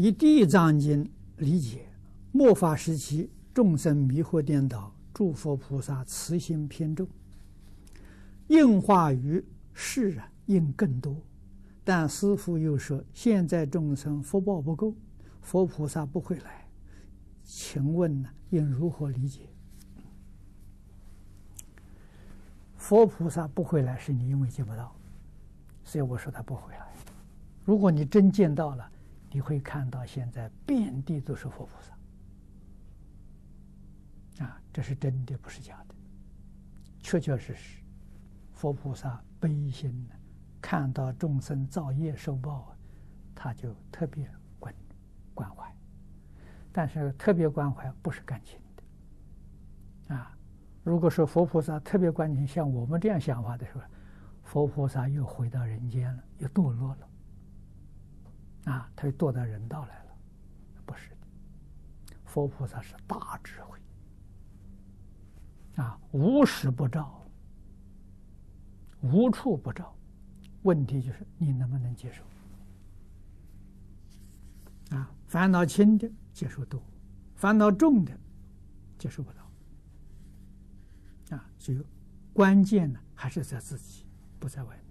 [0.00, 1.04] 以《地藏经》
[1.38, 1.84] 理解，
[2.30, 7.04] 末法时期众生迷惑颠倒，诸佛菩萨慈心偏重，
[8.46, 11.16] 应化于世啊，应更多。
[11.82, 14.94] 但师父又说，现在众生福报不够，
[15.40, 16.64] 佛菩萨不会来，
[17.42, 19.48] 请问呢，应如何理解？
[22.76, 24.94] 佛菩萨不会来，是你因为见不到，
[25.82, 26.86] 所以我说他不会来。
[27.64, 28.88] 如果你真见到了，
[29.30, 31.92] 你会看到现在遍地都是佛菩萨，
[34.44, 35.94] 啊，这是真的，不是假的，
[37.00, 37.82] 确确实实，
[38.52, 40.14] 佛菩萨悲心呢，
[40.60, 42.74] 看到众生造业受报，
[43.34, 44.74] 他就特别关
[45.34, 45.70] 关怀，
[46.72, 48.58] 但是特别关怀不是感情
[50.08, 50.34] 的，啊，
[50.82, 53.82] 如果说佛菩萨特别关心，像我们这样想法的时候，
[54.42, 57.06] 佛菩萨又回到人间了，又堕落了。
[58.68, 60.12] 啊，他又堕到人道来了，
[60.84, 61.16] 不是的。
[62.24, 63.78] 佛菩萨是大智慧，
[65.76, 67.26] 啊，无时不照，
[69.00, 69.96] 无处不照。
[70.62, 72.22] 问题就是你能不能接受？
[74.96, 76.82] 啊，烦恼轻的接受多，
[77.36, 78.12] 烦恼重的
[78.98, 79.50] 接受不到。
[81.36, 81.82] 啊，所以
[82.34, 84.04] 关键呢还是在自己，
[84.38, 84.84] 不在外面。